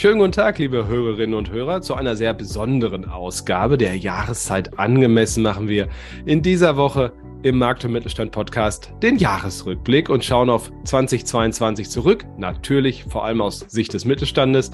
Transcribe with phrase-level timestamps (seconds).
[0.00, 5.42] Schönen guten Tag, liebe Hörerinnen und Hörer, zu einer sehr besonderen Ausgabe der Jahreszeit angemessen
[5.42, 5.88] machen wir
[6.24, 12.24] in dieser Woche im Markt- und Mittelstand Podcast den Jahresrückblick und schauen auf 2022 zurück,
[12.36, 14.70] natürlich vor allem aus Sicht des Mittelstandes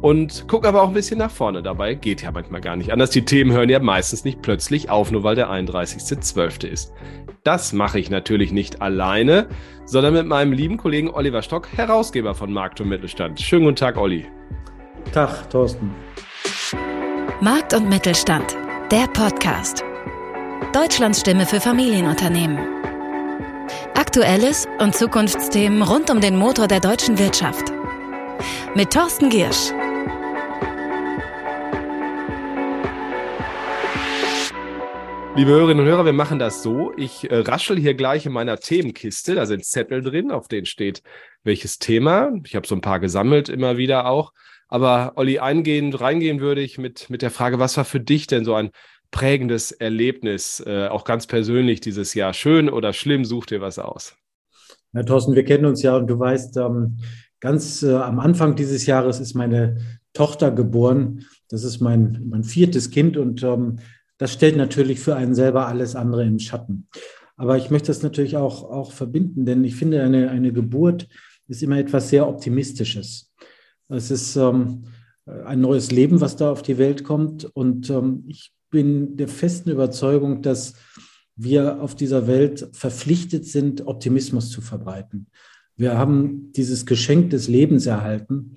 [0.00, 1.62] und gucken aber auch ein bisschen nach vorne.
[1.62, 3.10] Dabei geht ja manchmal gar nicht anders.
[3.10, 6.66] Die Themen hören ja meistens nicht plötzlich auf, nur weil der 31.12.
[6.66, 6.92] ist.
[7.44, 9.48] Das mache ich natürlich nicht alleine,
[9.84, 13.40] sondern mit meinem lieben Kollegen Oliver Stock, Herausgeber von Markt und Mittelstand.
[13.40, 14.26] Schönen guten Tag, Olli.
[15.12, 15.90] Tag, Thorsten.
[17.40, 18.56] Markt und Mittelstand,
[18.90, 19.84] der Podcast.
[20.72, 22.58] Deutschlands Stimme für Familienunternehmen.
[23.94, 27.72] Aktuelles und Zukunftsthemen rund um den Motor der deutschen Wirtschaft.
[28.74, 29.72] Mit Thorsten Giersch.
[35.36, 36.92] Liebe Hörerinnen und Hörer, wir machen das so.
[36.98, 39.34] Ich äh, raschel hier gleich in meiner Themenkiste.
[39.34, 41.00] Da sind Zettel drin, auf denen steht,
[41.44, 42.30] welches Thema.
[42.44, 44.34] Ich habe so ein paar gesammelt, immer wieder auch.
[44.68, 48.44] Aber Olli, eingehend, reingehen würde ich mit, mit der Frage, was war für dich denn
[48.44, 48.70] so ein
[49.10, 52.34] prägendes Erlebnis, äh, auch ganz persönlich dieses Jahr?
[52.34, 53.24] Schön oder schlimm?
[53.24, 54.16] Such dir was aus.
[54.92, 56.98] Na, Thorsten, wir kennen uns ja und du weißt, ähm,
[57.40, 59.78] ganz äh, am Anfang dieses Jahres ist meine
[60.12, 61.26] Tochter geboren.
[61.48, 63.78] Das ist mein, mein viertes Kind und ähm,
[64.18, 66.88] das stellt natürlich für einen selber alles andere im Schatten.
[67.36, 71.08] Aber ich möchte das natürlich auch, auch verbinden, denn ich finde, eine, eine Geburt
[71.46, 73.32] ist immer etwas sehr Optimistisches.
[73.88, 74.84] Es ist ähm,
[75.44, 77.44] ein neues Leben, was da auf die Welt kommt.
[77.44, 80.74] Und ähm, ich bin der festen Überzeugung, dass
[81.36, 85.28] wir auf dieser Welt verpflichtet sind, Optimismus zu verbreiten.
[85.76, 88.56] Wir haben dieses Geschenk des Lebens erhalten.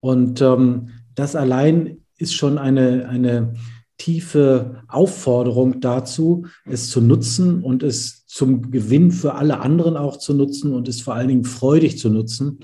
[0.00, 3.54] Und ähm, das allein ist schon eine, eine
[3.98, 10.34] tiefe Aufforderung dazu, es zu nutzen und es zum Gewinn für alle anderen auch zu
[10.34, 12.60] nutzen und es vor allen Dingen freudig zu nutzen.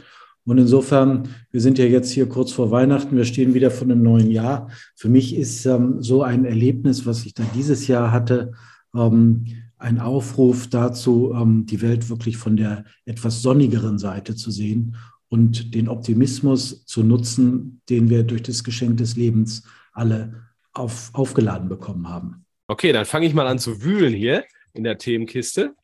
[0.48, 4.02] Und insofern, wir sind ja jetzt hier kurz vor Weihnachten, wir stehen wieder vor einem
[4.02, 4.70] neuen Jahr.
[4.96, 8.52] Für mich ist ähm, so ein Erlebnis, was ich da dieses Jahr hatte,
[8.96, 9.44] ähm,
[9.76, 14.96] ein Aufruf dazu, ähm, die Welt wirklich von der etwas sonnigeren Seite zu sehen
[15.28, 21.68] und den Optimismus zu nutzen, den wir durch das Geschenk des Lebens alle auf, aufgeladen
[21.68, 22.46] bekommen haben.
[22.68, 25.74] Okay, dann fange ich mal an zu wühlen hier in der Themenkiste.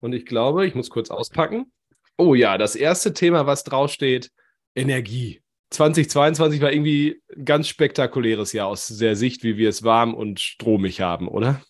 [0.00, 1.72] Und ich glaube, ich muss kurz auspacken.
[2.16, 4.30] Oh ja, das erste Thema, was draufsteht,
[4.74, 5.40] Energie.
[5.70, 10.38] 2022 war irgendwie ein ganz spektakuläres Jahr aus der Sicht, wie wir es warm und
[10.38, 11.60] stromig haben, oder?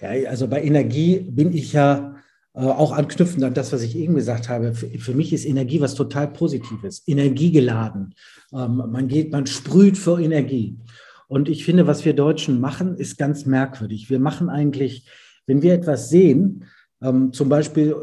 [0.00, 2.16] Ja, also bei Energie bin ich ja
[2.54, 4.74] äh, auch anknüpfend an das, was ich eben gesagt habe.
[4.74, 8.14] Für, für, mich ist Energie was total Positives, energiegeladen.
[8.52, 10.78] Ähm, man geht, man sprüht für Energie.
[11.26, 14.08] Und ich finde, was wir Deutschen machen, ist ganz merkwürdig.
[14.08, 15.06] Wir machen eigentlich,
[15.46, 16.64] wenn wir etwas sehen,
[17.02, 17.94] ähm, zum Beispiel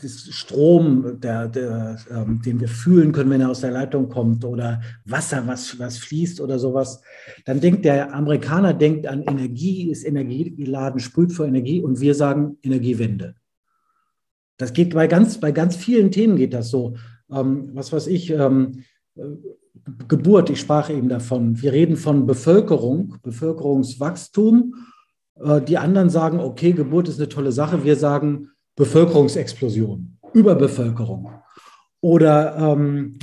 [0.00, 4.44] das Strom, der, der, ähm, den wir fühlen können, wenn er aus der Leitung kommt,
[4.44, 7.00] oder Wasser, was, was fließt oder sowas,
[7.44, 12.58] dann denkt der Amerikaner denkt an Energie, ist energiegeladen, sprüht vor Energie und wir sagen
[12.62, 13.34] Energiewende.
[14.58, 16.96] Das geht bei ganz, bei ganz vielen Themen geht das so.
[17.30, 18.84] Ähm, was weiß ich, ähm,
[20.08, 21.60] Geburt, ich sprach eben davon.
[21.60, 24.74] Wir reden von Bevölkerung, Bevölkerungswachstum.
[25.40, 27.84] Äh, die anderen sagen, okay, Geburt ist eine tolle Sache.
[27.84, 31.30] Wir sagen Bevölkerungsexplosion, Überbevölkerung.
[32.00, 33.18] Oder ähm,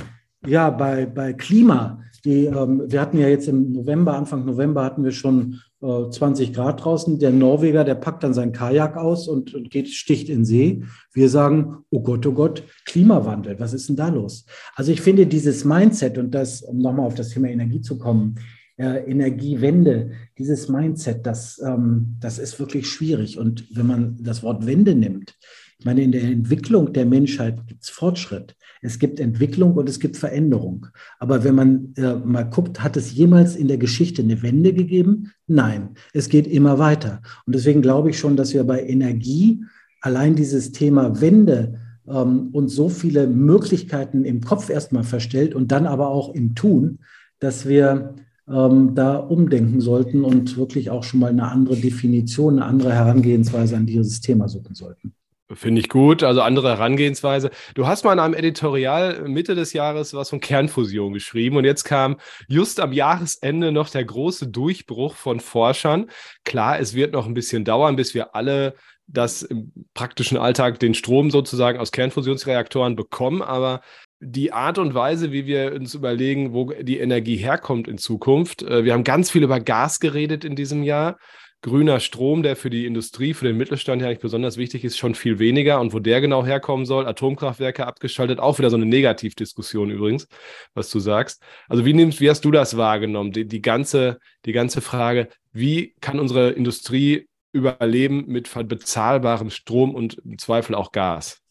[0.46, 2.00] ja, bei, bei Klima.
[2.24, 6.52] Die, ähm, wir hatten ja jetzt im November, Anfang November hatten wir schon 20 äh,
[6.52, 7.18] Grad draußen.
[7.18, 10.82] Der Norweger, der packt dann sein Kajak aus und, und, geht, sticht in See.
[11.12, 14.46] Wir sagen, oh Gott, oh Gott, Klimawandel, was ist denn da los?
[14.74, 18.36] Also ich finde dieses Mindset und das, um nochmal auf das Thema Energie zu kommen,
[18.76, 23.38] äh, Energiewende, dieses Mindset, das, ähm, das ist wirklich schwierig.
[23.38, 25.36] Und wenn man das Wort Wende nimmt,
[25.78, 28.56] ich meine, in der Entwicklung der Menschheit gibt es Fortschritt.
[28.80, 30.86] Es gibt Entwicklung und es gibt Veränderung.
[31.18, 35.32] Aber wenn man äh, mal guckt, hat es jemals in der Geschichte eine Wende gegeben?
[35.46, 37.22] Nein, es geht immer weiter.
[37.46, 39.62] Und deswegen glaube ich schon, dass wir bei Energie
[40.00, 45.86] allein dieses Thema Wende ähm, uns so viele Möglichkeiten im Kopf erstmal verstellt und dann
[45.86, 47.00] aber auch im Tun,
[47.40, 48.14] dass wir
[48.48, 53.76] ähm, da umdenken sollten und wirklich auch schon mal eine andere Definition, eine andere Herangehensweise
[53.76, 55.14] an dieses Thema suchen sollten.
[55.52, 57.50] Finde ich gut, also andere Herangehensweise.
[57.74, 61.84] Du hast mal in einem Editorial Mitte des Jahres was von Kernfusion geschrieben und jetzt
[61.84, 62.16] kam
[62.48, 66.10] just am Jahresende noch der große Durchbruch von Forschern.
[66.44, 68.74] Klar, es wird noch ein bisschen dauern, bis wir alle
[69.06, 73.82] das im praktischen Alltag den Strom sozusagen aus Kernfusionsreaktoren bekommen, aber
[74.24, 78.62] die Art und Weise, wie wir uns überlegen, wo die Energie herkommt in Zukunft.
[78.62, 81.18] Äh, wir haben ganz viel über Gas geredet in diesem Jahr.
[81.62, 85.14] grüner Strom, der für die Industrie, für den Mittelstand ja nicht besonders wichtig ist, schon
[85.14, 85.80] viel weniger.
[85.80, 90.28] Und wo der genau herkommen soll, Atomkraftwerke abgeschaltet, auch wieder so eine Negativdiskussion übrigens,
[90.74, 91.42] was du sagst.
[91.68, 93.32] Also wie nimmst, wie hast du das wahrgenommen?
[93.32, 100.18] Die, die ganze, die ganze Frage, wie kann unsere Industrie überleben mit bezahlbarem Strom und
[100.24, 101.43] im Zweifel auch Gas?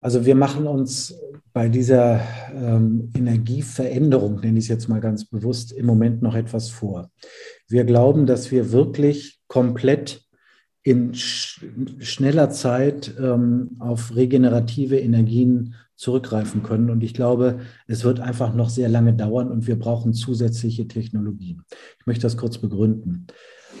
[0.00, 1.14] Also wir machen uns
[1.52, 2.20] bei dieser
[2.54, 7.10] ähm, Energieveränderung, nenne ich es jetzt mal ganz bewusst, im Moment noch etwas vor.
[7.66, 10.22] Wir glauben, dass wir wirklich komplett
[10.82, 11.64] in sch
[11.98, 16.90] schneller Zeit ähm, auf regenerative Energien zurückgreifen können.
[16.90, 17.58] Und ich glaube,
[17.88, 21.64] es wird einfach noch sehr lange dauern und wir brauchen zusätzliche Technologien.
[21.98, 23.26] Ich möchte das kurz begründen.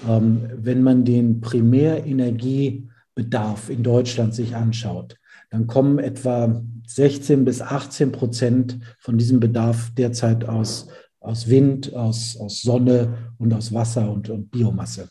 [0.08, 5.17] Ähm, wenn man den Primärenergiebedarf in Deutschland sich anschaut,
[5.50, 10.88] dann kommen etwa 16 bis 18 Prozent von diesem Bedarf derzeit aus,
[11.20, 15.08] aus Wind, aus, aus Sonne und aus Wasser und, und Biomasse.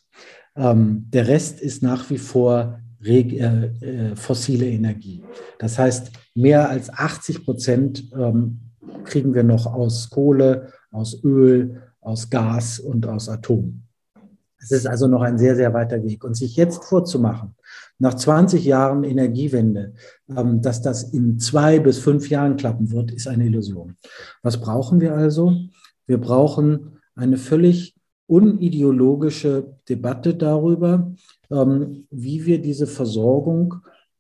[0.56, 3.66] Ähm, der Rest ist nach wie vor reg, äh,
[4.12, 5.24] äh, fossile Energie.
[5.60, 8.60] Das heißt, mehr als 80 Prozent ähm,
[9.04, 13.84] kriegen wir noch aus Kohle, aus Öl, aus Gas und aus Atom.
[14.70, 16.24] Es ist also noch ein sehr, sehr weiter Weg.
[16.24, 17.56] Und sich jetzt vorzumachen,
[18.00, 19.94] nach 20 Jahren Energiewende,
[20.30, 23.96] ähm, dass das in zwei bis fünf Jahren klappen wird, ist eine Illusion.
[24.44, 25.56] Was brauchen wir also?
[26.06, 27.96] Wir brauchen eine völlig
[28.28, 31.14] unideologische Debatte darüber,
[31.50, 33.76] ähm, wie wir diese Versorgung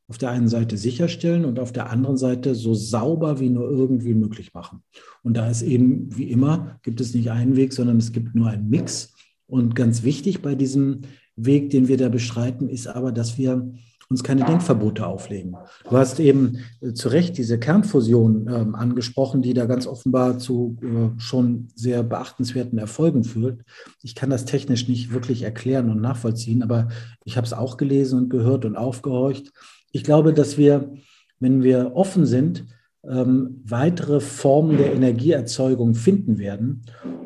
[0.10, 4.14] auf der einen Seite sicherstellen und auf der anderen Seite so sauber wie nur irgendwie
[4.14, 4.82] möglich machen.
[5.22, 8.48] Und da ist eben, wie immer, gibt es nicht einen Weg, sondern es gibt nur
[8.48, 9.14] einen Mix.
[9.48, 11.02] Und ganz wichtig bei diesem
[11.36, 13.72] Weg, den wir da beschreiten, ist aber, dass wir
[14.10, 15.58] uns keine Denkverbote auflegen.
[15.90, 20.78] Du hast eben äh, zu Recht diese Kernfusion ähm, angesprochen, die da ganz offenbar zu
[20.82, 23.62] äh, schon sehr beachtenswerten Erfolgen führt.
[24.02, 26.88] Ich kann das technisch nicht wirklich erklären und nachvollziehen, aber
[27.26, 29.52] ich habe es auch gelesen und gehört und aufgehorcht.
[29.92, 30.94] Ich glaube, dass wir,
[31.40, 32.66] wenn wir offen sind,
[33.06, 36.84] ähm, weitere Formen der Energieerzeugung finden werden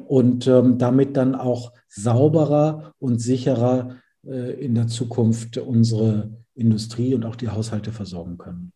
[0.08, 7.26] und ähm, damit dann auch sauberer und sicherer äh, in der Zukunft unsere Industrie und
[7.26, 8.74] auch die Haushalte versorgen können.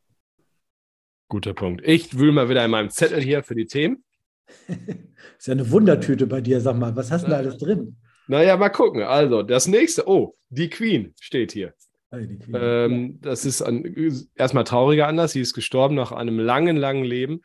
[1.29, 1.81] Guter Punkt.
[1.85, 4.03] Ich wühle mal wieder in meinem Zettel hier für die Themen.
[4.67, 6.95] ist ja eine Wundertüte bei dir, sag mal.
[6.95, 7.97] Was hast du da alles drin?
[8.27, 9.01] Naja, mal gucken.
[9.01, 10.07] Also, das nächste.
[10.07, 11.73] Oh, die Queen steht hier.
[12.11, 12.17] Ah,
[12.53, 13.83] ähm, das ist ein,
[14.35, 15.31] erstmal trauriger Anlass.
[15.31, 17.41] Sie ist gestorben nach einem langen, langen Leben.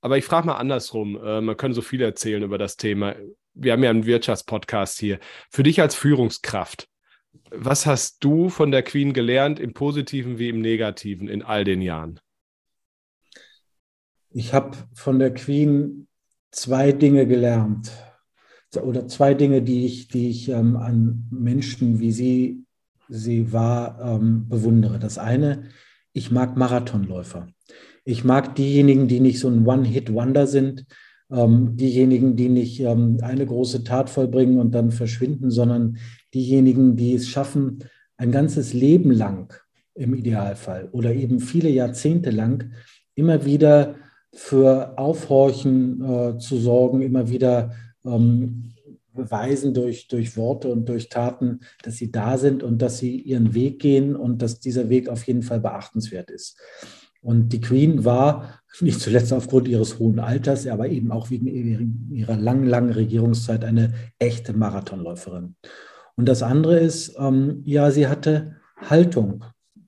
[0.00, 1.16] Aber ich frage mal andersrum.
[1.22, 3.14] Äh, man kann so viel erzählen über das Thema.
[3.54, 5.18] Wir haben ja einen Wirtschaftspodcast hier.
[5.50, 6.88] Für dich als Führungskraft,
[7.50, 11.82] was hast du von der Queen gelernt, im Positiven wie im Negativen in all den
[11.82, 12.20] Jahren?
[14.30, 16.06] Ich habe von der Queen
[16.52, 17.90] zwei Dinge gelernt
[18.80, 22.64] oder zwei Dinge, die ich, die ich ähm, an Menschen, wie sie
[23.08, 24.98] sie war, ähm, bewundere.
[24.98, 25.64] Das eine,
[26.12, 27.48] ich mag Marathonläufer.
[28.04, 30.86] Ich mag diejenigen, die nicht so ein One-Hit-Wonder sind,
[31.30, 35.98] ähm, diejenigen, die nicht ähm, eine große Tat vollbringen und dann verschwinden, sondern
[36.34, 37.84] diejenigen, die es schaffen,
[38.16, 39.54] ein ganzes Leben lang
[39.94, 42.72] im Idealfall oder eben viele Jahrzehnte lang
[43.14, 43.96] immer wieder
[44.32, 47.72] für Aufhorchen äh, zu sorgen, immer wieder
[48.04, 48.74] ähm,
[49.12, 53.54] beweisen durch, durch Worte und durch Taten, dass sie da sind und dass sie ihren
[53.54, 56.56] Weg gehen und dass dieser Weg auf jeden Fall beachtenswert ist.
[57.22, 62.36] Und die Queen war nicht zuletzt aufgrund ihres hohen Alters, aber eben auch wegen ihrer
[62.36, 65.56] langen, langen Regierungszeit eine echte Marathonläuferin.
[66.16, 69.44] Und das andere ist, ähm, ja, sie hatte Haltung.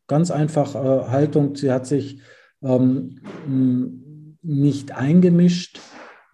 [0.07, 1.55] Ganz einfach äh, Haltung.
[1.57, 2.21] Sie hat sich
[2.63, 3.21] ähm,
[4.43, 5.81] nicht eingemischt,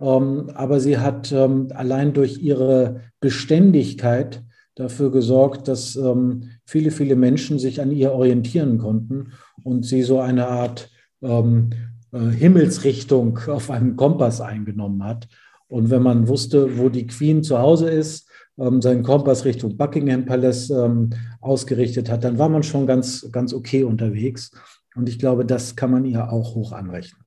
[0.01, 4.43] ähm, aber sie hat ähm, allein durch ihre Beständigkeit
[4.75, 9.33] dafür gesorgt, dass ähm, viele, viele Menschen sich an ihr orientieren konnten
[9.65, 10.91] und sie so eine Art
[11.23, 11.71] ähm,
[12.13, 15.29] äh, Himmelsrichtung auf einem Kompass eingenommen hat.
[15.69, 20.27] Und wenn man wusste, wo die Queen zu Hause ist, ähm, seinen Kompass Richtung Buckingham
[20.27, 21.09] Palace ähm,
[21.41, 24.51] ausgerichtet hat, dann war man schon ganz, ganz okay unterwegs.
[24.95, 27.23] Und ich glaube, das kann man ihr auch hoch anrechnen.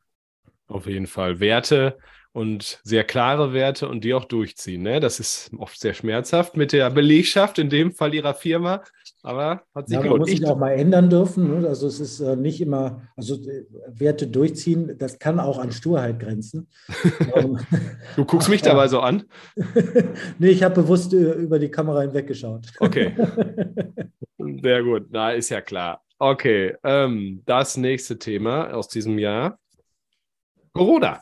[0.68, 1.40] Auf jeden Fall.
[1.40, 1.98] Werte
[2.32, 4.84] und sehr klare Werte und die auch durchziehen.
[4.84, 5.00] Ne?
[5.00, 8.84] Das ist oft sehr schmerzhaft mit der Belegschaft, in dem Fall ihrer Firma,
[9.24, 10.22] aber hat sich ja, gelohnt.
[10.22, 11.62] Man muss sich auch mal ändern dürfen.
[11.62, 11.68] Ne?
[11.68, 16.20] Also es ist äh, nicht immer, also äh, Werte durchziehen, das kann auch an Sturheit
[16.20, 16.68] grenzen.
[17.34, 17.60] Ähm,
[18.16, 19.24] du guckst mich dabei so an?
[20.40, 22.68] nee, ich habe bewusst äh, über die Kamera hinweggeschaut.
[22.80, 23.14] Okay.
[24.62, 26.02] Sehr gut, na ist ja klar.
[26.20, 29.60] Okay, ähm, das nächste Thema aus diesem Jahr.
[30.74, 31.22] Corona.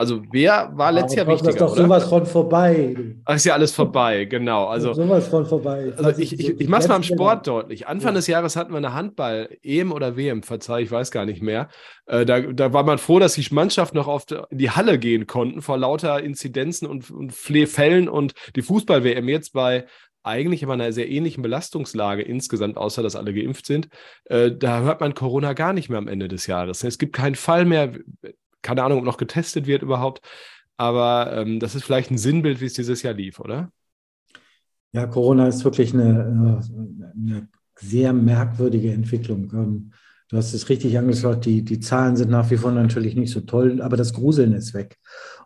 [0.00, 1.52] Also wer war letztes Jahr wichtiger?
[1.52, 2.96] Das ist doch sowas von vorbei.
[3.26, 4.64] Ach, ist ja alles vorbei, genau.
[4.64, 5.92] Also sowas von vorbei.
[5.94, 7.86] Also ich, ich, ich mache es mal im Sport deutlich.
[7.86, 8.14] Anfang ja.
[8.14, 11.68] des Jahres hatten wir eine Handball, EM oder WM, verzeih, ich weiß gar nicht mehr.
[12.06, 15.26] Äh, da, da war man froh, dass die Mannschaft noch auf in die Halle gehen
[15.26, 19.84] konnten vor lauter Inzidenzen und, und Fällen und die Fußball-WM jetzt bei
[20.22, 23.88] eigentlich in einer sehr ähnlichen Belastungslage insgesamt, außer dass alle geimpft sind.
[24.24, 26.84] Äh, da hört man Corona gar nicht mehr am Ende des Jahres.
[26.84, 27.92] Es gibt keinen Fall mehr
[28.62, 30.20] keine Ahnung, ob noch getestet wird überhaupt.
[30.76, 33.70] Aber ähm, das ist vielleicht ein Sinnbild, wie es dieses Jahr lief, oder?
[34.92, 39.52] Ja, Corona ist wirklich eine, äh, eine sehr merkwürdige Entwicklung.
[39.52, 39.92] Ähm,
[40.28, 43.40] du hast es richtig angeschaut, die, die Zahlen sind nach wie vor natürlich nicht so
[43.40, 44.98] toll, aber das Gruseln ist weg.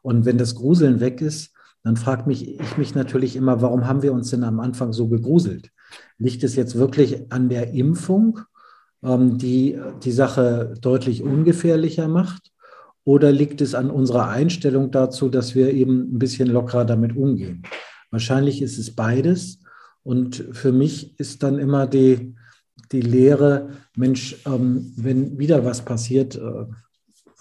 [0.02, 1.52] Und wenn das Gruseln weg ist,
[1.82, 5.08] dann fragt mich ich mich natürlich immer, warum haben wir uns denn am Anfang so
[5.08, 5.70] gegruselt?
[6.16, 8.40] Liegt es jetzt wirklich an der Impfung,
[9.02, 12.53] ähm, die die Sache deutlich ungefährlicher macht?
[13.04, 17.62] Oder liegt es an unserer Einstellung dazu, dass wir eben ein bisschen lockerer damit umgehen?
[18.10, 19.60] Wahrscheinlich ist es beides.
[20.02, 22.34] Und für mich ist dann immer die,
[22.92, 26.66] die Lehre, Mensch, ähm, wenn wieder was passiert, äh,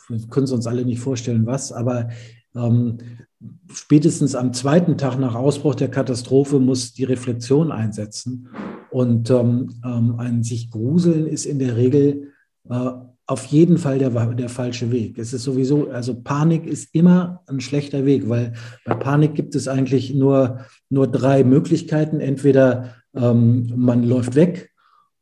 [0.09, 2.09] wir können es uns alle nicht vorstellen, was, aber
[2.55, 2.97] ähm,
[3.71, 8.49] spätestens am zweiten Tag nach Ausbruch der Katastrophe muss die Reflexion einsetzen.
[8.91, 12.31] Und ähm, ähm ein sich gruseln ist in der Regel
[12.69, 12.91] äh,
[13.25, 15.17] auf jeden Fall der, der falsche Weg.
[15.17, 18.53] Es ist sowieso, also Panik ist immer ein schlechter Weg, weil
[18.85, 22.19] bei Panik gibt es eigentlich nur, nur drei Möglichkeiten.
[22.19, 24.71] Entweder ähm, man läuft weg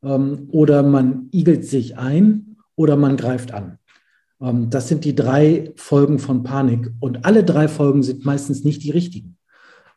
[0.03, 3.77] ähm, oder man igelt sich ein oder man greift an.
[4.41, 6.91] Ähm, das sind die drei Folgen von Panik.
[6.99, 9.37] Und alle drei Folgen sind meistens nicht die richtigen.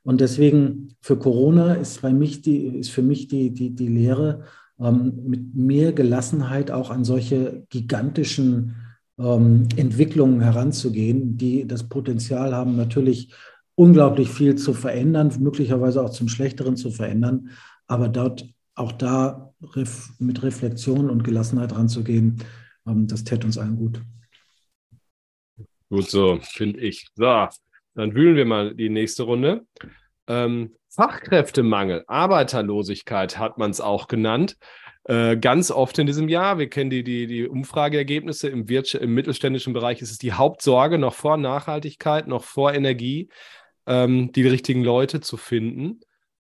[0.02, 4.42] Und deswegen für Corona ist, bei mich die, ist für mich die, die, die Lehre,
[4.80, 8.76] ähm, mit mehr Gelassenheit auch an solche gigantischen
[9.18, 13.32] ähm, Entwicklungen heranzugehen, die das Potenzial haben, natürlich
[13.76, 17.50] unglaublich viel zu verändern, möglicherweise auch zum Schlechteren zu verändern,
[17.86, 19.52] aber dort auch da
[20.18, 22.42] mit Reflexion und Gelassenheit ranzugehen,
[22.86, 24.00] ähm, das täte uns allen gut.
[25.88, 27.08] Gut so, finde ich.
[27.14, 27.48] So,
[27.94, 29.64] dann wühlen wir mal die nächste Runde.
[30.28, 34.56] Ähm, Fachkräftemangel, Arbeiterlosigkeit hat man es auch genannt.
[35.04, 39.74] Äh, ganz oft in diesem Jahr, wir kennen die, die, die Umfrageergebnisse im, im mittelständischen
[39.74, 43.28] Bereich, ist es die Hauptsorge noch vor Nachhaltigkeit, noch vor Energie,
[43.86, 46.00] ähm, die richtigen Leute zu finden.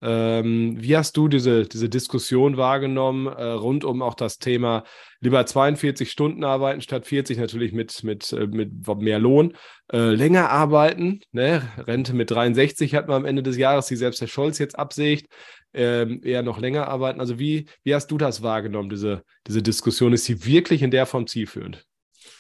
[0.03, 4.85] Ähm, wie hast du diese, diese Diskussion wahrgenommen, äh, rund um auch das Thema
[5.21, 9.55] lieber 42 Stunden arbeiten statt 40, natürlich mit, mit, äh, mit mehr Lohn,
[9.93, 11.63] äh, länger arbeiten, ne?
[11.77, 15.27] Rente mit 63 hat man am Ende des Jahres, die selbst Herr Scholz jetzt absägt,
[15.75, 17.21] ähm, eher noch länger arbeiten.
[17.21, 20.15] Also wie, wie hast du das wahrgenommen, diese, diese Diskussion?
[20.15, 21.85] Ist sie wirklich in der Form zielführend?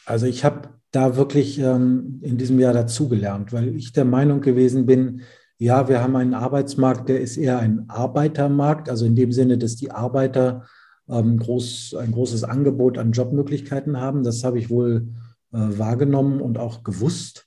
[0.07, 4.87] Also ich habe da wirklich ähm, in diesem Jahr dazugelernt, weil ich der Meinung gewesen
[4.87, 5.23] bin,
[5.61, 9.76] ja, wir haben einen Arbeitsmarkt, der ist eher ein Arbeitermarkt, also in dem Sinne, dass
[9.76, 10.64] die Arbeiter
[11.07, 14.25] ähm, groß, ein großes Angebot an Jobmöglichkeiten haben.
[14.25, 15.09] Das habe ich wohl
[15.52, 17.47] äh, wahrgenommen und auch gewusst.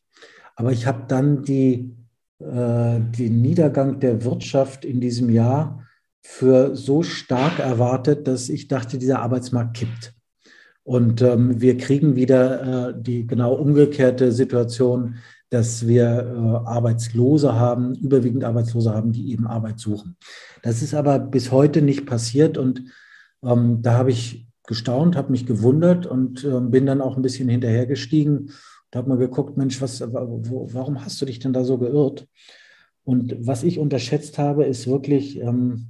[0.55, 1.95] Aber ich habe dann die,
[2.37, 5.83] äh, den Niedergang der Wirtschaft in diesem Jahr
[6.21, 10.13] für so stark erwartet, dass ich dachte, dieser Arbeitsmarkt kippt.
[10.83, 15.15] Und ähm, wir kriegen wieder äh, die genau umgekehrte Situation,
[15.53, 20.17] dass wir äh, Arbeitslose haben, überwiegend Arbeitslose haben, die eben Arbeit suchen.
[20.63, 22.83] Das ist aber bis heute nicht passiert und
[23.43, 27.49] ähm, da habe ich gestaunt, habe mich gewundert und äh, bin dann auch ein bisschen
[27.49, 31.77] hinterhergestiegen und habe mal geguckt, Mensch, was, wo, warum hast du dich denn da so
[31.77, 32.27] geirrt?
[33.03, 35.89] Und was ich unterschätzt habe, ist wirklich ähm,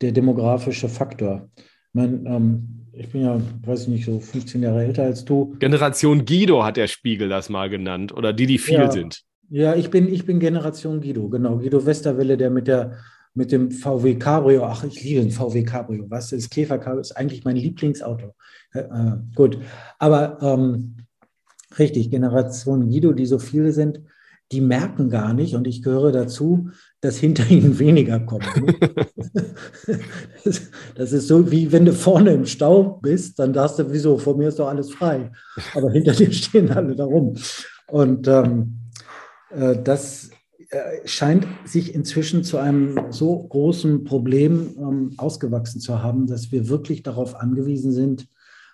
[0.00, 1.48] der demografische Faktor.
[1.56, 5.54] Ich meine, ähm, ich bin ja, weiß ich nicht, so 15 Jahre älter als du.
[5.58, 9.22] Generation Guido hat der Spiegel das mal genannt oder die, die viel ja, sind.
[9.50, 11.58] Ja, ich bin, ich bin Generation Guido, genau.
[11.58, 12.96] Guido Westerwelle, der mit der
[13.36, 17.12] mit dem VW Cabrio, ach, ich liebe den VW Cabrio, was ist Käfer Cabrio, ist
[17.12, 18.34] eigentlich mein Lieblingsauto.
[18.72, 19.58] Äh, äh, gut,
[19.98, 20.96] aber ähm,
[21.78, 24.00] richtig, Generation Guido, die so viele sind,
[24.52, 28.44] die merken gar nicht, und ich gehöre dazu, dass hinter ihnen weniger kommen.
[30.94, 34.36] das ist so, wie wenn du vorne im Stau bist, dann darfst du, wieso, vor
[34.36, 35.30] mir ist doch alles frei.
[35.74, 37.36] Aber hinter dir stehen alle da rum.
[37.88, 38.78] Und ähm,
[39.50, 40.30] äh, das
[40.70, 46.68] äh, scheint sich inzwischen zu einem so großen Problem ähm, ausgewachsen zu haben, dass wir
[46.68, 48.26] wirklich darauf angewiesen sind,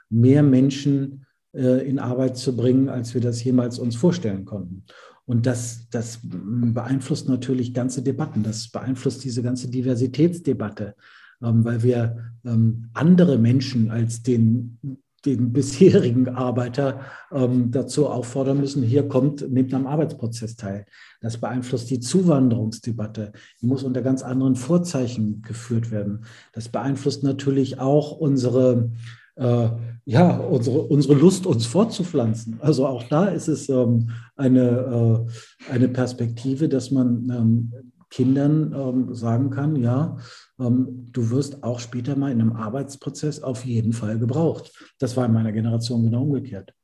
[0.09, 4.85] mehr Menschen äh, in Arbeit zu bringen, als wir das jemals uns vorstellen konnten.
[5.33, 8.43] Und das, das beeinflusst natürlich ganze Debatten.
[8.43, 10.95] Das beeinflusst diese ganze Diversitätsdebatte,
[11.43, 14.79] ähm, weil wir ähm, andere Menschen als den
[15.25, 20.85] den bisherigen Arbeiter ähm, dazu auffordern müssen, hier kommt, nehmt am Arbeitsprozess teil.
[21.23, 23.33] Das beeinflusst die Zuwanderungsdebatte.
[23.63, 26.25] Die muss unter ganz anderen Vorzeichen geführt werden.
[26.53, 28.91] Das beeinflusst natürlich auch unsere,
[29.37, 29.69] äh,
[30.05, 32.59] ja, unsere, unsere Lust, uns fortzupflanzen.
[32.61, 35.27] Also auch da ist es ähm, eine,
[35.69, 37.73] äh, eine Perspektive, dass man ähm,
[38.11, 40.19] Kindern ähm, sagen kann, ja,
[40.61, 44.71] ähm, du wirst auch später mal in einem Arbeitsprozess auf jeden Fall gebraucht.
[44.99, 46.75] Das war in meiner Generation genau umgekehrt.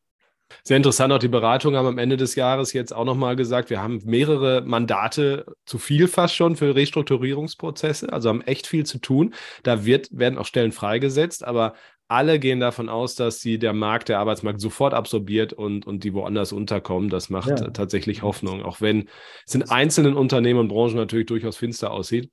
[0.64, 3.82] Sehr interessant, auch die Beratungen haben am Ende des Jahres jetzt auch nochmal gesagt, wir
[3.82, 9.34] haben mehrere Mandate, zu viel fast schon für Restrukturierungsprozesse, also haben echt viel zu tun.
[9.62, 11.74] Da wird, werden auch Stellen freigesetzt, aber
[12.08, 16.14] alle gehen davon aus, dass sie der Markt, der Arbeitsmarkt sofort absorbiert und, und die
[16.14, 17.10] woanders unterkommen.
[17.10, 17.70] Das macht ja.
[17.70, 19.08] tatsächlich Hoffnung, auch wenn
[19.46, 22.30] es in einzelnen Unternehmen und Branchen natürlich durchaus finster aussieht.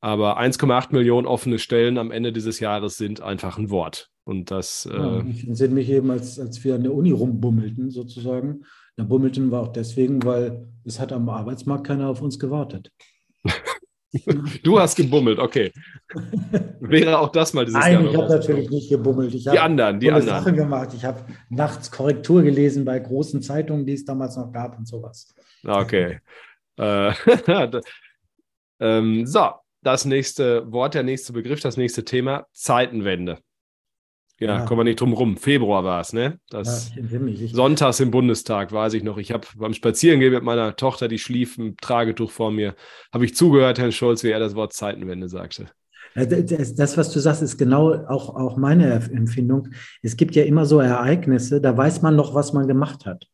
[0.00, 4.10] Aber 1,8 Millionen offene Stellen am Ende dieses Jahres sind einfach ein Wort.
[4.24, 4.88] Und das.
[4.90, 8.64] Ja, äh, ich entsinne mich eben, als, als wir an der Uni rumbummelten, sozusagen.
[8.96, 12.90] Da bummelten wir auch deswegen, weil es hat am Arbeitsmarkt keiner auf uns gewartet.
[14.62, 15.72] du hast gebummelt, okay.
[16.80, 19.34] Wäre auch das mal dieses Nein, Jahr ich habe natürlich nicht gebummelt.
[19.34, 20.28] Ich die anderen, die anderen.
[20.28, 20.90] Sachen gemacht.
[20.94, 21.20] Ich habe
[21.50, 25.34] nachts Korrektur gelesen bei großen Zeitungen, die es damals noch gab und sowas.
[25.64, 26.20] Okay.
[26.78, 27.14] Äh,
[28.80, 29.48] ähm, so,
[29.82, 33.38] das nächste Wort, der nächste Begriff, das nächste Thema, Zeitenwende.
[34.38, 34.64] Ja, ja.
[34.66, 35.36] kommen wir nicht drum rum.
[35.36, 36.38] Februar war es, ne?
[36.50, 39.16] Das ja, ich Sonntags im Bundestag, weiß ich noch.
[39.16, 42.74] Ich habe beim Spazierengehen mit meiner Tochter, die schlief im Tragetuch vor mir,
[43.12, 45.68] habe ich zugehört, Herrn Scholz, wie er das Wort Zeitenwende sagte.
[46.14, 49.68] Das, was du sagst, ist genau auch, auch meine Empfindung.
[50.02, 53.26] Es gibt ja immer so Ereignisse, da weiß man noch, was man gemacht hat.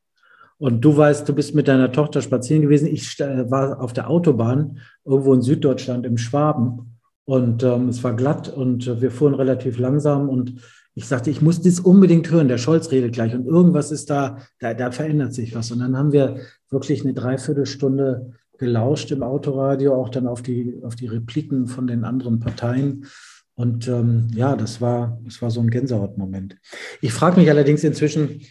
[0.59, 2.87] Und du weißt, du bist mit deiner Tochter spazieren gewesen.
[2.87, 8.49] Ich war auf der Autobahn irgendwo in Süddeutschland im Schwaben und ähm, es war glatt
[8.49, 10.61] und wir fuhren relativ langsam und
[10.94, 12.49] ich sagte, ich muss das unbedingt hören.
[12.49, 15.70] Der Scholz redet gleich und irgendwas ist da, da, da verändert sich was.
[15.70, 20.94] Und dann haben wir wirklich eine Dreiviertelstunde gelauscht im Autoradio, auch dann auf die, auf
[20.94, 23.06] die Repliken von den anderen Parteien.
[23.54, 26.56] Und ähm, ja, das war, das war so ein Gänsehautmoment.
[27.00, 28.42] Ich frage mich allerdings inzwischen,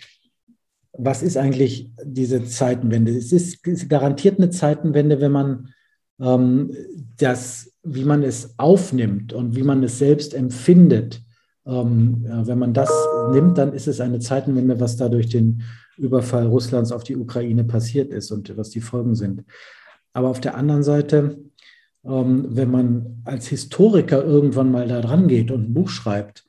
[0.94, 3.16] was ist eigentlich diese Zeitenwende?
[3.16, 5.70] Es ist, ist garantiert eine Zeitenwende, wenn man
[6.20, 6.76] ähm,
[7.18, 11.22] das, wie man es aufnimmt und wie man es selbst empfindet.
[11.66, 12.92] Ähm, ja, wenn man das
[13.32, 15.64] nimmt, dann ist es eine Zeitenwende, was da durch den
[15.98, 19.44] Überfall Russlands auf die Ukraine passiert ist und was die Folgen sind.
[20.14, 21.38] Aber auf der anderen Seite,
[22.04, 26.46] ähm, wenn man als Historiker irgendwann mal da dran geht und ein Buch schreibt,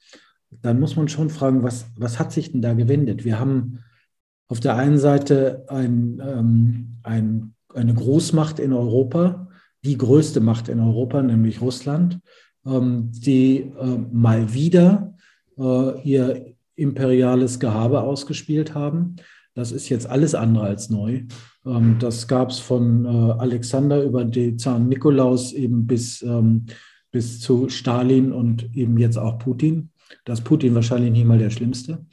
[0.62, 3.24] dann muss man schon fragen, was, was hat sich denn da gewendet?
[3.24, 3.80] Wir haben
[4.48, 9.48] auf der einen Seite ein, ähm, ein, eine Großmacht in Europa,
[9.84, 12.20] die größte Macht in Europa, nämlich Russland,
[12.64, 15.14] die äh, mal wieder
[15.58, 19.16] äh, ihr imperiales Gehabe ausgespielt haben.
[19.54, 21.22] Das ist jetzt alles andere als neu.
[21.66, 26.66] Ähm, das gab es von äh, Alexander über den Zahn Nikolaus eben bis, ähm,
[27.10, 29.90] bis zu Stalin und eben jetzt auch Putin.
[30.24, 32.04] Das Putin wahrscheinlich nicht mal der Schlimmste.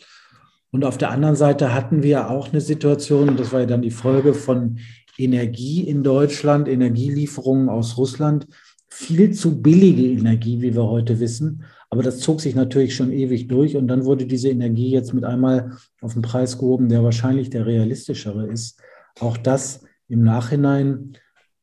[0.71, 3.91] Und auf der anderen Seite hatten wir auch eine Situation, das war ja dann die
[3.91, 4.77] Folge von
[5.17, 8.47] Energie in Deutschland, Energielieferungen aus Russland,
[8.89, 11.63] viel zu billige Energie, wie wir heute wissen.
[11.89, 15.23] Aber das zog sich natürlich schon ewig durch und dann wurde diese Energie jetzt mit
[15.23, 18.81] einmal auf den Preis gehoben, der wahrscheinlich der realistischere ist.
[19.19, 21.13] Auch das im Nachhinein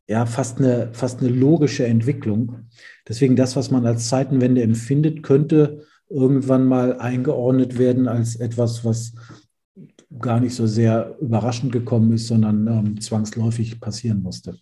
[0.09, 2.69] ja fast eine, fast eine logische Entwicklung.
[3.09, 9.15] Deswegen das, was man als Zeitenwende empfindet, könnte irgendwann mal eingeordnet werden als etwas, was
[10.19, 14.57] gar nicht so sehr überraschend gekommen ist, sondern ähm, zwangsläufig passieren musste.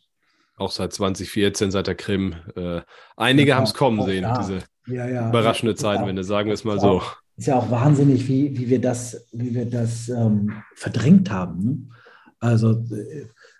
[0.56, 2.34] Auch seit 2014, seit der Krim.
[2.54, 2.82] Äh,
[3.16, 4.38] einige ja, haben es kommen sehen, ja.
[4.38, 5.28] diese ja, ja.
[5.28, 7.02] überraschende Zeitenwende, sagen wir es mal so.
[7.36, 11.64] Ist ja auch wahnsinnig, wie, wie wir das, wie wir das ähm, verdrängt haben.
[11.64, 11.78] Ne?
[12.38, 12.84] Also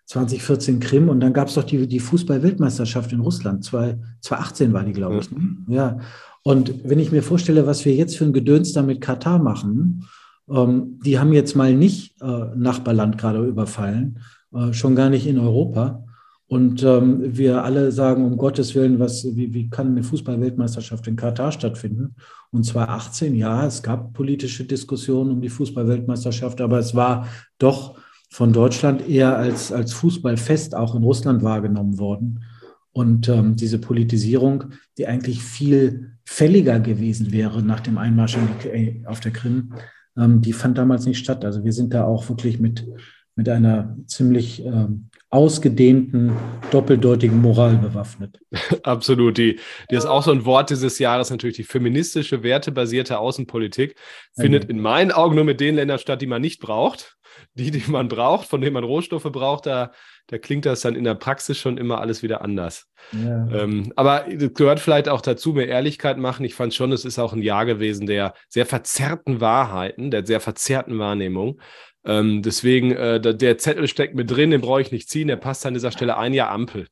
[0.07, 3.65] 2014 äh, Krim und dann gab es doch die, die Fußball-Weltmeisterschaft in Russland.
[3.65, 5.31] 2018 war die, glaube ich.
[5.33, 5.57] Ne?
[5.69, 5.99] Ja.
[6.45, 10.07] Und wenn ich mir vorstelle, was wir jetzt für ein Gedöns da mit Katar machen,
[10.49, 14.21] ähm, die haben jetzt mal nicht äh, Nachbarland gerade überfallen,
[14.55, 16.05] äh, schon gar nicht in Europa.
[16.47, 21.17] Und ähm, wir alle sagen, um Gottes Willen, was, wie, wie kann eine Fußballweltmeisterschaft in
[21.17, 22.17] Katar stattfinden?
[22.51, 27.29] Und zwar 18, ja, es gab politische Diskussionen um die Fußballweltmeisterschaft, aber es war
[27.59, 27.99] doch
[28.31, 32.45] von Deutschland eher als, als Fußballfest auch in Russland wahrgenommen worden.
[32.93, 34.67] Und ähm, diese Politisierung,
[34.99, 39.75] die eigentlich viel fälliger gewesen wäre nach dem Einmarsch äh, auf der Krim,
[40.17, 41.45] ähm, die fand damals nicht statt.
[41.45, 42.87] Also wir sind da auch wirklich mit,
[43.35, 46.33] mit einer ziemlich ähm, ausgedehnten,
[46.71, 48.39] doppeldeutigen Moral bewaffnet.
[48.85, 49.37] Absolut.
[49.37, 49.59] Die,
[49.91, 53.97] die ist auch so ein Wort dieses Jahres, natürlich die feministische, wertebasierte Außenpolitik,
[54.37, 57.17] findet in meinen Augen nur mit den Ländern statt, die man nicht braucht.
[57.55, 59.91] Die, die man braucht, von denen man Rohstoffe braucht, da,
[60.29, 62.87] da klingt das dann in der Praxis schon immer alles wieder anders.
[63.11, 63.49] Ja.
[63.49, 66.45] Ähm, aber gehört vielleicht auch dazu, mehr Ehrlichkeit machen.
[66.45, 70.39] Ich fand schon, es ist auch ein Jahr gewesen der sehr verzerrten Wahrheiten, der sehr
[70.39, 71.59] verzerrten Wahrnehmung.
[72.05, 75.65] Ähm, deswegen, äh, der Zettel steckt mit drin, den brauche ich nicht ziehen, der passt
[75.65, 76.87] an dieser Stelle ein Jahr Ampel.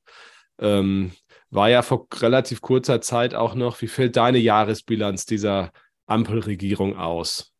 [0.58, 1.12] Ähm,
[1.50, 5.70] war ja vor relativ kurzer Zeit auch noch, wie fällt deine Jahresbilanz dieser
[6.06, 7.52] Ampelregierung aus?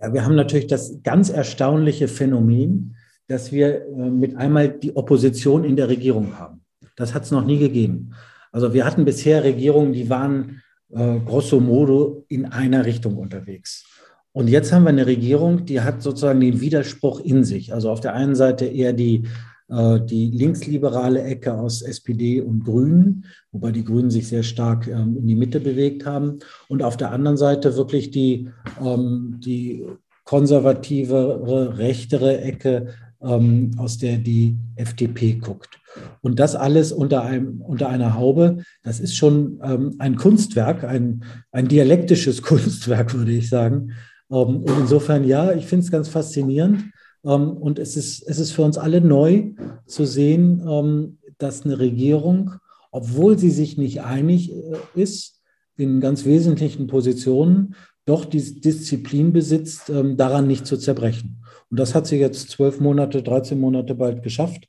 [0.00, 5.64] Ja, wir haben natürlich das ganz erstaunliche Phänomen, dass wir äh, mit einmal die Opposition
[5.64, 6.64] in der Regierung haben.
[6.96, 8.14] Das hat es noch nie gegeben.
[8.52, 13.84] Also wir hatten bisher Regierungen, die waren äh, grosso modo in einer Richtung unterwegs.
[14.32, 17.72] Und jetzt haben wir eine Regierung, die hat sozusagen den Widerspruch in sich.
[17.72, 19.24] Also auf der einen Seite eher die,
[19.68, 25.16] äh, die linksliberale Ecke aus SPD und Grünen, wobei die Grünen sich sehr stark ähm,
[25.18, 26.38] in die Mitte bewegt haben.
[26.68, 28.48] Und auf der anderen Seite wirklich die,
[28.82, 29.84] ähm, die
[30.24, 35.80] konservativere, rechtere Ecke, ähm, aus der die FDP guckt.
[36.20, 39.60] Und das alles unter, einem, unter einer Haube, das ist schon
[39.98, 43.92] ein Kunstwerk, ein, ein dialektisches Kunstwerk, würde ich sagen,
[44.28, 46.84] und insofern, ja, ich finde es ganz faszinierend.
[47.24, 49.52] Ähm, und es ist, es ist für uns alle neu
[49.86, 52.52] zu sehen, ähm, dass eine Regierung,
[52.90, 55.40] obwohl sie sich nicht einig äh, ist
[55.76, 61.44] in ganz wesentlichen Positionen, doch die Disziplin besitzt, daran nicht zu zerbrechen.
[61.70, 64.66] Und das hat sie jetzt zwölf Monate, 13 Monate bald geschafft.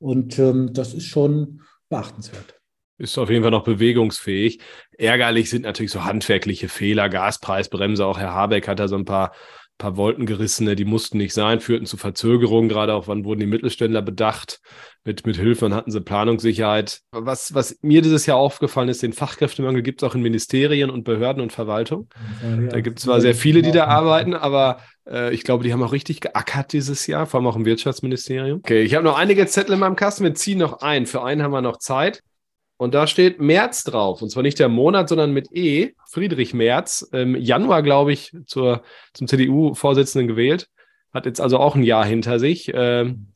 [0.00, 2.59] Und das ist schon beachtenswert
[3.00, 4.60] ist auf jeden Fall noch bewegungsfähig.
[4.96, 8.04] Ärgerlich sind natürlich so handwerkliche Fehler, Gaspreisbremse.
[8.04, 9.32] Auch Herr Habeck hat da so ein paar,
[9.78, 12.68] paar Wolken gerissene, die mussten nicht sein, führten zu Verzögerungen.
[12.68, 14.60] Gerade auch, wann wurden die Mittelständler bedacht?
[15.02, 17.00] Mit, mit Hilfen hatten sie Planungssicherheit.
[17.10, 21.04] Was, was mir dieses Jahr aufgefallen ist, den Fachkräftemangel gibt es auch in Ministerien und
[21.04, 22.10] Behörden und Verwaltung.
[22.68, 25.82] Da gibt es zwar sehr viele, die da arbeiten, aber äh, ich glaube, die haben
[25.82, 28.58] auch richtig geackert dieses Jahr, vor allem auch im Wirtschaftsministerium.
[28.58, 30.22] Okay, ich habe noch einige Zettel in meinem Kasten.
[30.22, 31.06] Wir ziehen noch ein.
[31.06, 32.22] Für einen haben wir noch Zeit.
[32.80, 34.22] Und da steht März drauf.
[34.22, 35.90] Und zwar nicht der Monat, sondern mit E.
[36.08, 37.06] Friedrich Merz.
[37.12, 38.80] Im Januar, glaube ich, zur,
[39.12, 40.66] zum CDU-Vorsitzenden gewählt.
[41.12, 42.72] Hat jetzt also auch ein Jahr hinter sich.
[42.72, 43.26] Ähm,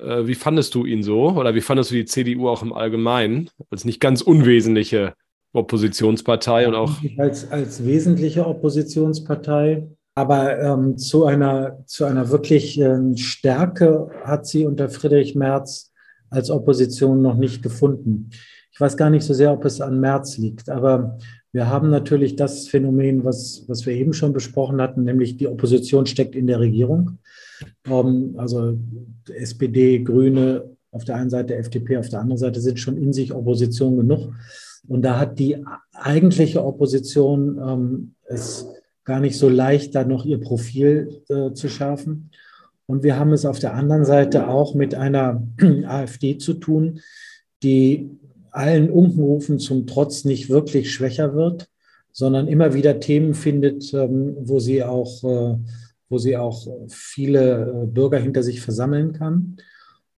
[0.00, 1.28] äh, wie fandest du ihn so?
[1.30, 3.50] Oder wie fandest du die CDU auch im Allgemeinen?
[3.70, 5.14] Als nicht ganz unwesentliche
[5.52, 6.90] Oppositionspartei und auch.
[7.18, 9.86] Als, als wesentliche Oppositionspartei.
[10.16, 15.92] Aber ähm, zu, einer, zu einer wirklich äh, Stärke hat sie unter Friedrich Merz
[16.30, 18.30] als Opposition noch nicht gefunden.
[18.72, 21.18] Ich weiß gar nicht so sehr, ob es an März liegt, aber
[21.52, 26.06] wir haben natürlich das Phänomen, was, was wir eben schon besprochen hatten, nämlich die Opposition
[26.06, 27.18] steckt in der Regierung.
[27.86, 28.78] Ähm, also
[29.34, 33.32] SPD, Grüne auf der einen Seite, FDP auf der anderen Seite sind schon in sich
[33.32, 34.32] Opposition genug.
[34.88, 38.66] Und da hat die eigentliche Opposition ähm, es
[39.04, 42.30] gar nicht so leicht, da noch ihr Profil äh, zu schärfen.
[42.86, 45.46] Und wir haben es auf der anderen Seite auch mit einer
[45.86, 47.00] AfD zu tun,
[47.62, 48.10] die
[48.52, 51.68] allen Unkenrufen zum Trotz nicht wirklich schwächer wird,
[52.12, 55.58] sondern immer wieder Themen findet, ähm, wo sie auch, äh,
[56.08, 59.56] wo sie auch viele äh, Bürger hinter sich versammeln kann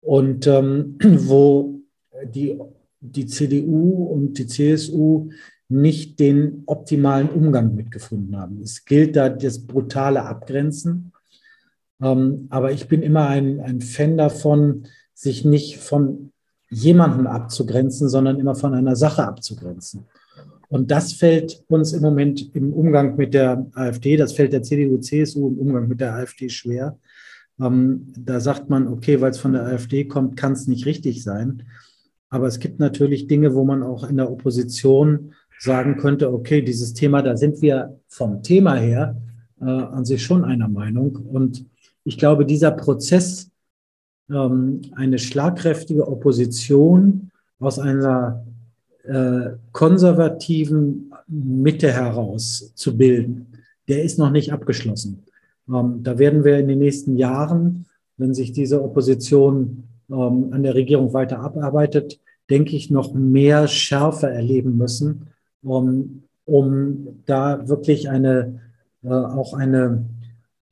[0.01, 1.81] und ähm, wo
[2.27, 2.59] die,
[3.01, 5.31] die CDU und die CSU
[5.69, 8.61] nicht den optimalen Umgang mitgefunden haben.
[8.61, 11.13] Es gilt da das brutale Abgrenzen.
[12.03, 16.33] Ähm, aber ich bin immer ein, ein Fan davon, sich nicht von
[16.75, 20.07] jemanden abzugrenzen, sondern immer von einer Sache abzugrenzen.
[20.69, 24.99] Und das fällt uns im Moment im Umgang mit der AfD, das fällt der CDU,
[24.99, 26.99] CSU im Umgang mit der AfD schwer.
[27.61, 31.23] Ähm, da sagt man, okay, weil es von der AfD kommt, kann es nicht richtig
[31.23, 31.63] sein.
[32.29, 36.93] Aber es gibt natürlich Dinge, wo man auch in der Opposition sagen könnte, okay, dieses
[36.93, 39.17] Thema, da sind wir vom Thema her
[39.61, 41.15] äh, an sich schon einer Meinung.
[41.15, 41.65] Und
[42.03, 43.51] ich glaube, dieser Prozess
[44.31, 48.45] ähm, eine schlagkräftige Opposition aus einer
[49.05, 53.47] äh, konservativen Mitte heraus zu bilden,
[53.89, 55.25] der ist noch nicht abgeschlossen.
[55.69, 60.75] Ähm, da werden wir in den nächsten Jahren, wenn sich diese Opposition ähm, an der
[60.75, 65.29] Regierung weiter abarbeitet, denke ich, noch mehr Schärfe erleben müssen,
[65.63, 68.61] um, um da wirklich eine,
[69.03, 70.05] äh, auch eine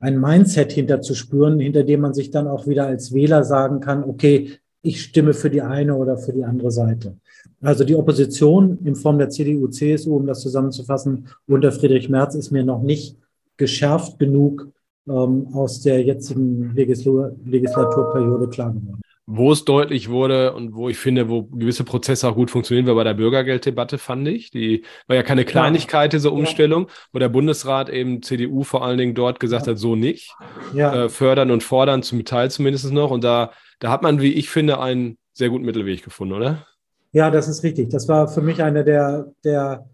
[0.03, 3.79] ein Mindset hinter zu spüren, hinter dem man sich dann auch wieder als Wähler sagen
[3.79, 7.15] kann, okay, ich stimme für die eine oder für die andere Seite.
[7.61, 12.51] Also die Opposition in Form der CDU, CSU, um das zusammenzufassen, unter Friedrich Merz ist
[12.51, 13.17] mir noch nicht
[13.55, 14.67] geschärft genug
[15.07, 18.99] ähm, aus der jetzigen Legislatur Legislaturperiode klar geworden.
[19.25, 22.95] Wo es deutlich wurde und wo ich finde, wo gewisse Prozesse auch gut funktionieren, war
[22.95, 24.51] bei der Bürgergelddebatte, fand ich.
[24.51, 26.93] Die war ja keine Kleinigkeit, diese Umstellung, ja.
[27.13, 29.71] wo der Bundesrat eben CDU vor allen Dingen dort gesagt ja.
[29.71, 30.35] hat, so nicht.
[30.73, 31.05] Ja.
[31.05, 33.11] Äh, fördern und fordern zum Teil zumindest noch.
[33.11, 36.67] Und da, da hat man, wie ich finde, einen sehr guten Mittelweg gefunden, oder?
[37.13, 37.89] Ja, das ist richtig.
[37.89, 39.87] Das war für mich eine der, der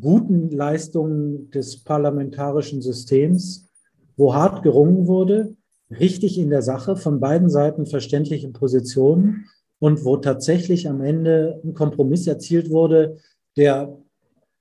[0.00, 3.68] guten Leistungen des parlamentarischen Systems,
[4.16, 5.54] wo hart gerungen wurde
[6.00, 9.46] richtig in der Sache, von beiden Seiten verständliche Positionen
[9.78, 13.18] und wo tatsächlich am Ende ein Kompromiss erzielt wurde,
[13.56, 13.96] der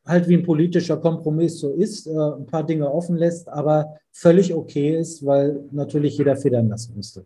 [0.05, 4.53] halt wie ein politischer Kompromiss so ist, äh, ein paar Dinge offen lässt, aber völlig
[4.53, 7.25] okay ist, weil natürlich jeder federn lassen müsste.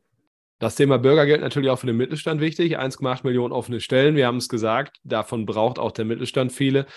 [0.60, 2.80] Das Thema Bürgergeld natürlich auch für den Mittelstand wichtig.
[2.80, 4.16] 1,8 Millionen offene Stellen.
[4.16, 6.88] Wir haben es gesagt, davon braucht auch der Mittelstand viele.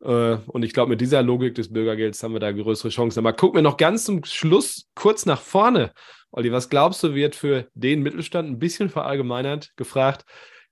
[0.00, 3.18] Äh, und ich glaube, mit dieser Logik des Bürgergelds haben wir da größere Chancen.
[3.18, 5.90] Aber gucken wir noch ganz zum Schluss kurz nach vorne.
[6.30, 10.24] Olli, was glaubst du, wird für den Mittelstand ein bisschen verallgemeinert gefragt?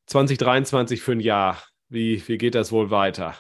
[0.06, 1.62] 2023 für ein Jahr.
[1.88, 3.34] Wie, wie geht das wohl weiter?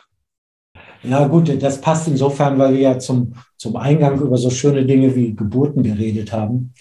[1.02, 5.14] Ja, gut, das passt insofern, weil wir ja zum, zum Eingang über so schöne Dinge
[5.14, 6.74] wie Geburten geredet haben.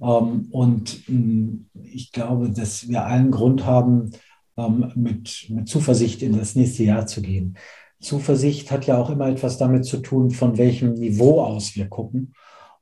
[0.00, 4.12] Ähm, und hm, ich glaube, dass wir allen Grund haben,
[4.56, 7.56] ähm, mit, mit Zuversicht in das nächste Jahr zu gehen.
[8.00, 12.34] Zuversicht hat ja auch immer etwas damit zu tun, von welchem Niveau aus wir gucken.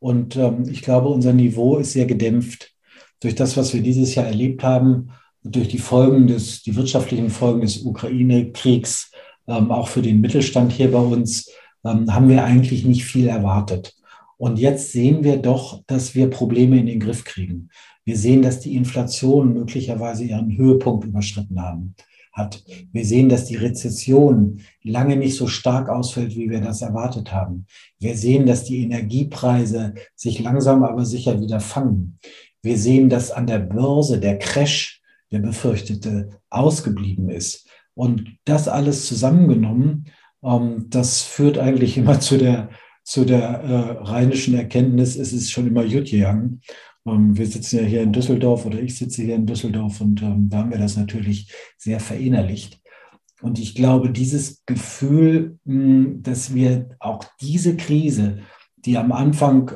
[0.05, 2.75] Und ähm, ich glaube, unser Niveau ist sehr gedämpft
[3.21, 5.09] durch das, was wir dieses Jahr erlebt haben,
[5.43, 9.11] durch die Folgen des, die wirtschaftlichen Folgen des Ukraine-Kriegs,
[9.49, 11.51] ähm, auch für den Mittelstand hier bei uns,
[11.87, 13.95] ähm, haben wir eigentlich nicht viel erwartet.
[14.37, 17.71] Und jetzt sehen wir doch, dass wir Probleme in den Griff kriegen.
[18.05, 21.95] Wir sehen, dass die Inflation möglicherweise ihren Höhepunkt überschritten haben
[22.35, 22.65] hat.
[22.93, 27.67] Wir sehen, dass die Rezession lange nicht so stark ausfällt, wie wir das erwartet haben.
[27.99, 32.19] Wir sehen, dass die Energiepreise sich langsam aber sicher wieder fangen.
[32.63, 37.69] Wir sehen, dass an der Börse der Crash, der befürchtete, ausgeblieben ist.
[37.95, 40.07] Und das alles zusammengenommen,
[40.43, 42.71] ähm, das führt eigentlich immer zu der,
[43.05, 46.11] zu der äh, rheinischen Erkenntnis, es ist schon immer gut.
[47.07, 50.49] Ähm, wir sitzen ja hier in Düsseldorf oder ich sitze hier in Düsseldorf und ähm,
[50.49, 52.81] da haben wir das natürlich sehr verinnerlicht.
[53.43, 58.39] Und ich glaube, dieses Gefühl, hm, dass wir auch diese Krise,
[58.77, 59.73] die am Anfang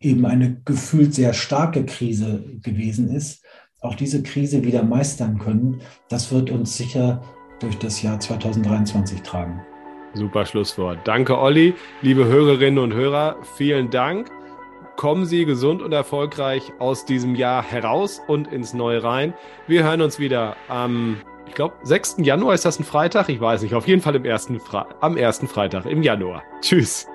[0.00, 3.44] eben eine gefühlt sehr starke Krise gewesen ist,
[3.80, 7.22] auch diese Krise wieder meistern können, das wird uns sicher
[7.60, 9.62] durch das Jahr 2023 tragen.
[10.14, 10.98] Super Schlusswort.
[11.04, 11.74] Danke, Olli.
[12.02, 14.30] Liebe Hörerinnen und Hörer, vielen Dank
[15.02, 19.34] kommen Sie gesund und erfolgreich aus diesem Jahr heraus und ins neue rein.
[19.66, 21.16] Wir hören uns wieder am,
[21.48, 22.18] ich glaube, 6.
[22.18, 23.28] Januar ist das ein Freitag?
[23.28, 23.74] Ich weiß nicht.
[23.74, 24.60] Auf jeden Fall im ersten
[25.00, 26.44] am ersten Freitag im Januar.
[26.60, 27.08] Tschüss.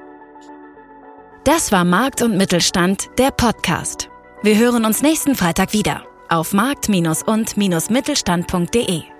[1.45, 4.09] Das war Markt und Mittelstand, der Podcast.
[4.43, 9.16] Wir hören uns nächsten Freitag wieder auf markt- und-mittelstand.de.